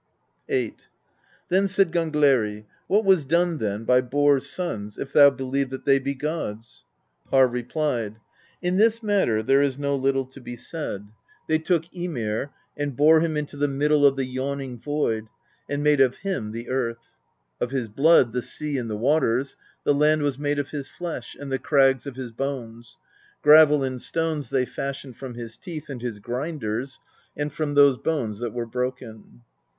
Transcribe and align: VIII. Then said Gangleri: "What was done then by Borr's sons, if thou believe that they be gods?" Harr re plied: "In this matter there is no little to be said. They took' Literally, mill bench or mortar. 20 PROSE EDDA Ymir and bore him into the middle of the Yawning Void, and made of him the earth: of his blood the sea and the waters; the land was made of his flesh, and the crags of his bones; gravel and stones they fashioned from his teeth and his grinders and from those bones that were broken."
VIII. 0.49 0.77
Then 1.49 1.67
said 1.67 1.91
Gangleri: 1.91 2.65
"What 2.87 3.05
was 3.05 3.23
done 3.23 3.59
then 3.59 3.85
by 3.85 4.01
Borr's 4.01 4.49
sons, 4.49 4.97
if 4.97 5.13
thou 5.13 5.29
believe 5.29 5.69
that 5.69 5.85
they 5.85 5.99
be 5.99 6.15
gods?" 6.15 6.85
Harr 7.31 7.47
re 7.47 7.61
plied: 7.61 8.15
"In 8.63 8.77
this 8.77 9.03
matter 9.03 9.43
there 9.43 9.61
is 9.61 9.77
no 9.77 9.95
little 9.95 10.25
to 10.25 10.41
be 10.41 10.55
said. 10.55 11.05
They 11.47 11.59
took' 11.59 11.83
Literally, 11.93 12.07
mill 12.07 12.13
bench 12.15 12.27
or 12.33 12.41
mortar. 12.47 12.47
20 12.47 12.47
PROSE 12.47 12.47
EDDA 12.47 12.79
Ymir 12.79 12.85
and 12.85 12.97
bore 12.97 13.19
him 13.19 13.37
into 13.37 13.57
the 13.57 13.67
middle 13.67 14.05
of 14.07 14.15
the 14.15 14.25
Yawning 14.25 14.79
Void, 14.79 15.27
and 15.69 15.83
made 15.83 16.01
of 16.01 16.15
him 16.17 16.51
the 16.51 16.69
earth: 16.69 17.15
of 17.59 17.69
his 17.69 17.87
blood 17.89 18.33
the 18.33 18.41
sea 18.41 18.79
and 18.79 18.89
the 18.89 18.97
waters; 18.97 19.55
the 19.83 19.93
land 19.93 20.23
was 20.23 20.39
made 20.39 20.57
of 20.57 20.71
his 20.71 20.89
flesh, 20.89 21.37
and 21.39 21.51
the 21.51 21.59
crags 21.59 22.07
of 22.07 22.15
his 22.15 22.31
bones; 22.31 22.97
gravel 23.43 23.83
and 23.83 24.01
stones 24.01 24.49
they 24.49 24.65
fashioned 24.65 25.15
from 25.15 25.35
his 25.35 25.57
teeth 25.57 25.89
and 25.89 26.01
his 26.01 26.17
grinders 26.17 26.99
and 27.37 27.53
from 27.53 27.75
those 27.75 27.99
bones 27.99 28.39
that 28.39 28.53
were 28.53 28.65
broken." 28.65 29.41